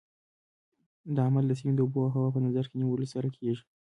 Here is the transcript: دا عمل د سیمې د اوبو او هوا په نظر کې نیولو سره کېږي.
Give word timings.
دا 1.15 1.21
عمل 1.29 1.43
د 1.47 1.51
سیمې 1.59 1.73
د 1.75 1.79
اوبو 1.83 1.99
او 2.05 2.13
هوا 2.15 2.29
په 2.33 2.39
نظر 2.45 2.63
کې 2.69 2.75
نیولو 2.81 3.05
سره 3.13 3.27
کېږي. 3.37 3.63